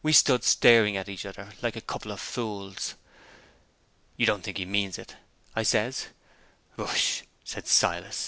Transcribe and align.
We 0.00 0.12
stood 0.12 0.44
staring 0.44 0.96
at 0.96 1.08
each 1.08 1.26
other 1.26 1.54
like 1.60 1.74
a 1.74 1.80
couple 1.80 2.12
of 2.12 2.20
fools. 2.20 2.94
'You 4.16 4.26
don't 4.26 4.44
think 4.44 4.58
he 4.58 4.64
means 4.64 4.96
it?' 4.96 5.16
I 5.56 5.64
says. 5.64 6.06
'Bosh!' 6.76 7.22
says 7.42 7.68
Silas. 7.68 8.20